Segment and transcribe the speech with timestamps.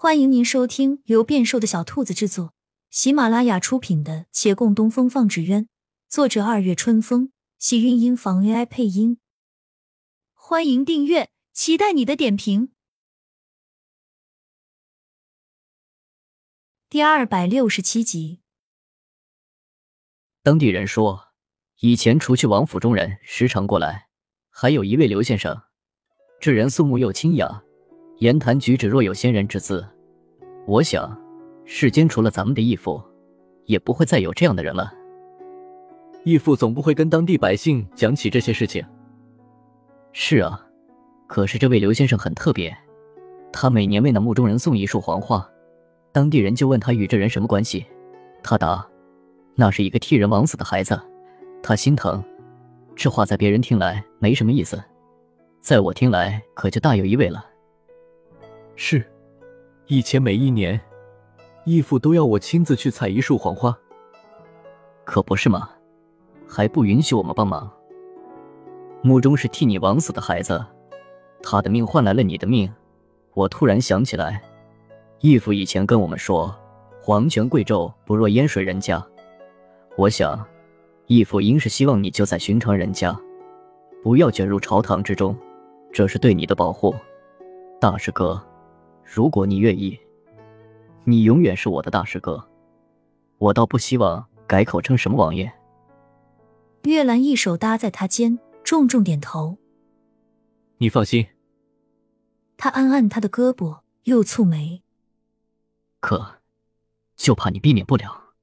[0.00, 2.54] 欢迎您收听由变瘦的小兔子制作、
[2.88, 5.64] 喜马拉雅出品的《且共东风放纸鸢》，
[6.08, 9.18] 作者二月春风，喜韵音房 AI 配音。
[10.34, 12.70] 欢迎订阅，期待你的点评。
[16.88, 18.38] 第二百六十七集，
[20.44, 21.32] 当地人说，
[21.80, 24.08] 以前除去王府中人时常过来，
[24.48, 25.64] 还有一位刘先生，
[26.40, 27.64] 这人肃穆又清雅。
[28.18, 29.86] 言谈举止若有仙人之姿，
[30.66, 31.16] 我想，
[31.64, 33.00] 世间除了咱们的义父，
[33.64, 34.92] 也不会再有这样的人了。
[36.24, 38.84] 义父总不会跟当地百姓讲起这些事情。
[40.12, 40.60] 是啊，
[41.28, 42.76] 可是这位刘先生很特别，
[43.52, 45.48] 他每年为那墓中人送一束黄花，
[46.10, 47.86] 当地人就问他与这人什么关系，
[48.42, 48.84] 他答
[49.54, 51.00] ：“那是一个替人枉死的孩子，
[51.62, 52.22] 他心疼。”
[52.96, 54.82] 这话在别人听来没什么意思，
[55.60, 57.44] 在我听来可就大有意味了。
[58.80, 59.04] 是，
[59.88, 60.80] 以前每一年，
[61.64, 63.76] 义父都要我亲自去采一束黄花，
[65.04, 65.68] 可不是吗？
[66.46, 67.68] 还不允许我们帮忙。
[69.02, 70.64] 墓中是替你枉死的孩子，
[71.42, 72.72] 他的命换来了你的命。
[73.34, 74.40] 我突然想起来，
[75.18, 76.54] 义父以前跟我们说，
[77.02, 79.04] 皇权贵胄不若烟水人家。
[79.96, 80.40] 我想，
[81.08, 83.12] 义父应是希望你就在寻常人家，
[84.04, 85.36] 不要卷入朝堂之中，
[85.92, 86.94] 这是对你的保护，
[87.80, 88.40] 大师哥。
[89.10, 89.98] 如果你愿意，
[91.04, 92.46] 你永远是我的大师哥。
[93.38, 95.50] 我倒不希望改口称什么王爷。
[96.82, 99.56] 月兰一手搭在他肩，重重点头。
[100.76, 101.26] 你放心。
[102.58, 104.82] 他按按他的胳膊，又蹙眉。
[106.00, 106.42] 可，
[107.16, 108.34] 就怕你避免不了。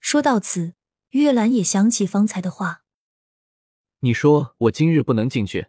[0.00, 0.74] 说到此，
[1.10, 2.82] 月兰也想起方才的话。
[4.00, 5.68] 你说我今日不能进去。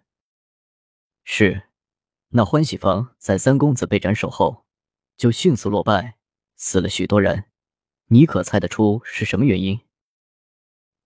[1.23, 1.63] 是。
[2.29, 4.65] 那欢喜坊在三公子被斩首后，
[5.15, 6.17] 就迅速落败，
[6.55, 7.45] 死了许多人。
[8.07, 9.81] 你可猜得出是什么原因？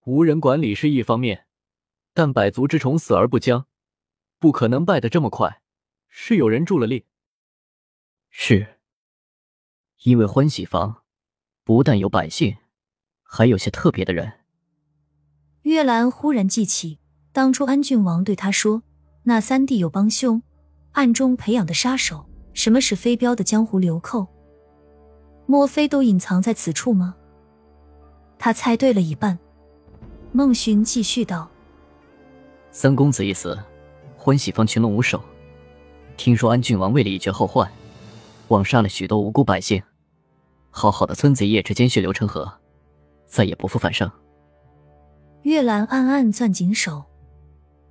[0.06, 1.46] 无人管理是一方面，
[2.14, 3.68] 但百足之虫死而不僵，
[4.40, 5.62] 不可能败得这么快。
[6.08, 7.06] 是有人助了力。
[8.30, 8.80] 是，
[10.04, 11.04] 因为欢喜坊
[11.64, 12.58] 不但有百姓，
[13.22, 14.40] 还有些特别的人。
[15.62, 17.00] 月兰忽然记起
[17.32, 18.84] 当初安郡王对他说
[19.24, 20.42] ：“那三弟有帮凶。”
[20.94, 24.28] 暗中培养的杀手，什么是飞镖的江湖流寇？
[25.46, 27.16] 莫非都隐藏在此处吗？
[28.38, 29.38] 他猜对了一半。
[30.34, 31.50] 孟寻继续道
[32.72, 33.58] ：“三公子一死，
[34.18, 35.22] 欢喜坊群龙无首。
[36.16, 37.70] 听说安郡王为了以绝后患，
[38.48, 39.82] 枉杀了许多无辜百姓。
[40.70, 42.50] 好好的村子一夜之间血流成河，
[43.26, 44.10] 再也不复返生。”
[45.44, 47.04] 月兰暗暗攥紧手，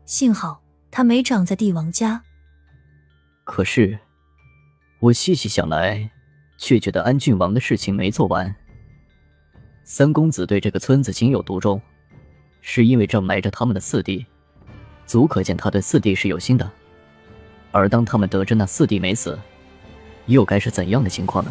[0.07, 2.23] 幸好他没长在帝王家。
[3.51, 3.99] 可是，
[5.01, 6.09] 我细细想来，
[6.57, 8.55] 却觉得安郡王的事情没做完。
[9.83, 11.83] 三公子对这个村子情有独钟，
[12.61, 14.25] 是因为这埋着他们的四弟，
[15.05, 16.71] 足可见他对四弟是有心的。
[17.73, 19.37] 而当他们得知那四弟没死，
[20.27, 21.51] 又该是怎样的情况呢？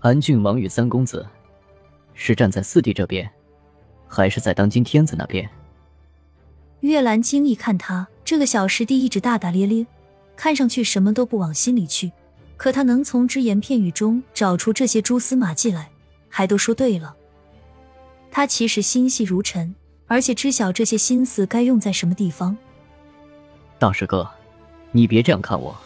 [0.00, 1.26] 安郡王与三公子
[2.12, 3.28] 是站在四弟这边，
[4.06, 5.48] 还是在当今天子那边？
[6.80, 9.86] 月兰惊异看他这个小师弟，一直大大咧咧。
[10.40, 12.10] 看上去什么都不往心里去，
[12.56, 15.90] 可他能从只言片语中找出这些蛛丝马迹来，
[16.30, 17.14] 还都说对了。
[18.30, 19.74] 他其实心细如尘，
[20.06, 22.56] 而且知晓这些心思该用在什么地方。
[23.78, 24.26] 大师哥，
[24.92, 25.76] 你别这样看我，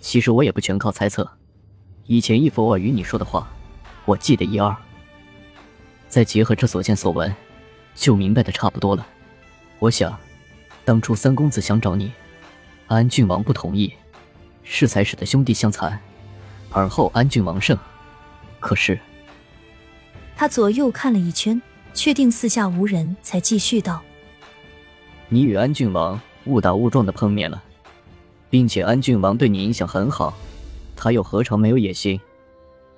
[0.00, 1.28] 其实我也不全靠猜测。
[2.06, 3.50] 以前义父偶尔与你说的话，
[4.04, 4.72] 我记得一二。
[6.08, 7.34] 再结合这所见所闻，
[7.96, 9.04] 就明白的差不多了。
[9.80, 10.16] 我想，
[10.84, 12.12] 当初三公子想找你。
[12.90, 13.94] 安郡王不同意，
[14.64, 15.96] 是才使得兄弟相残，
[16.72, 17.78] 而后安郡王胜。
[18.58, 18.98] 可是，
[20.34, 21.62] 他左右看了一圈，
[21.94, 24.02] 确定四下无人，才继续道
[25.30, 27.62] ：“你与安郡王误打误撞的碰面了，
[28.50, 30.34] 并且安郡王对你影响很好，
[30.96, 32.20] 他又何尝没有野心？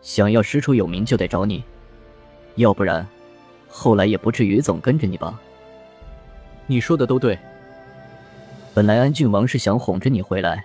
[0.01, 1.63] 想要师出有名，就得找你，
[2.55, 3.07] 要不然，
[3.69, 5.39] 后来也不至于总跟着你吧？
[6.67, 7.39] 你说的都对。”
[8.75, 10.65] 本来安郡王是想哄着你回来，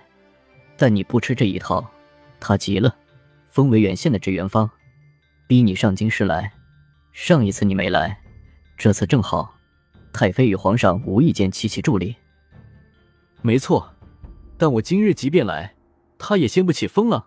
[0.78, 1.86] 但你不吃这一套，
[2.40, 2.96] 他急了，
[3.50, 4.70] 封为远县的知元方，
[5.46, 6.50] 逼你上京师来。
[7.12, 8.18] 上一次你没来，
[8.78, 9.54] 这次正好，
[10.10, 12.16] 太妃与皇上无意间齐齐助力。
[13.42, 13.94] 没错，
[14.56, 15.74] 但我今日即便来，
[16.16, 17.26] 他也掀不起风浪。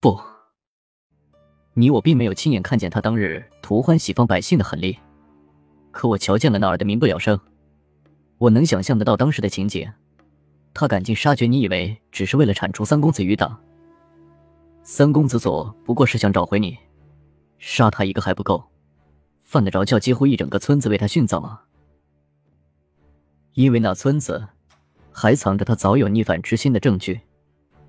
[0.00, 0.18] 不，
[1.74, 4.98] 你我并没有亲眼看见他当日图欢喜方百姓的狠厉，
[5.90, 7.38] 可我瞧见了那儿的民不聊生。
[8.42, 9.88] 我能想象得到当时的情景，
[10.74, 13.56] 他赶尽杀绝，你以为只是为了铲除三公子余党，
[14.82, 16.76] 三公子左不过是想找回你，
[17.60, 18.60] 杀他一个还不够，
[19.44, 21.60] 犯得着叫几乎一整个村子为他殉葬吗？
[23.52, 24.44] 因为那村子
[25.12, 27.20] 还藏着他早有逆反之心的证据。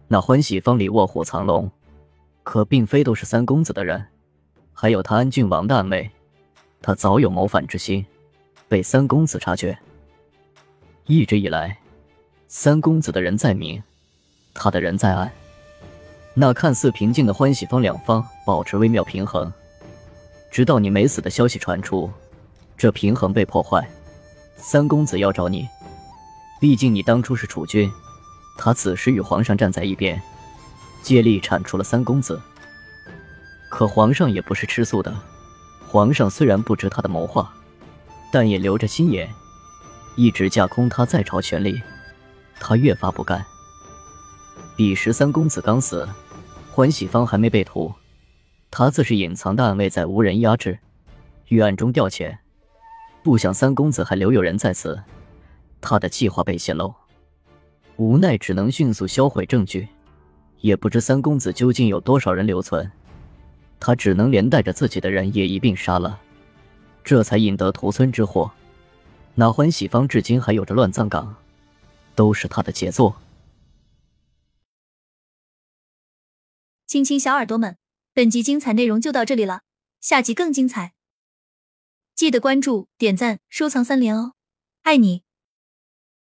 [0.07, 1.71] 那欢喜坊里卧虎藏龙，
[2.43, 4.05] 可并非都是三公子的人，
[4.71, 6.07] 还有他安郡王的暗卫，
[6.79, 8.05] 他早有谋反之心，
[8.67, 9.75] 被三公子察觉。
[11.05, 11.77] 一直以来，
[12.47, 13.83] 三公子的人在明，
[14.53, 15.29] 他的人在暗。
[16.33, 19.51] 那看似平静的欢喜坊两方保持微妙平衡，
[20.49, 22.09] 直到你没死的消息传出，
[22.77, 23.85] 这平衡被破坏。
[24.55, 25.67] 三公子要找你，
[26.61, 27.91] 毕竟你当初是储君，
[28.57, 30.21] 他此时与皇上站在一边，
[31.01, 32.41] 借力铲除了三公子。
[33.69, 35.13] 可皇上也不是吃素的，
[35.85, 37.53] 皇上虽然不知他的谋划，
[38.31, 39.29] 但也留着心眼。
[40.15, 41.81] 一直架空他在朝权力，
[42.59, 43.43] 他越发不甘。
[44.75, 46.07] 彼时三公子刚死，
[46.71, 47.93] 欢喜坊还没被屠，
[48.69, 50.77] 他自是隐藏的暗卫在无人压制，
[51.47, 52.37] 欲暗中调遣。
[53.23, 55.01] 不想三公子还留有人在此，
[55.79, 56.93] 他的计划被泄露，
[57.95, 59.87] 无奈只能迅速销毁证据。
[60.61, 62.89] 也不知三公子究竟有多少人留存，
[63.79, 66.19] 他只能连带着自己的人也一并杀了，
[67.03, 68.49] 这才引得屠村之祸。
[69.35, 71.35] 那欢喜坊至今还有着乱葬岗，
[72.15, 73.15] 都是他的杰作。
[76.85, 77.77] 亲亲小耳朵们，
[78.13, 79.61] 本集精彩内容就到这里了，
[79.99, 80.93] 下集更精彩，
[82.13, 84.33] 记得关注、点赞、收藏三连哦，
[84.83, 85.23] 爱你！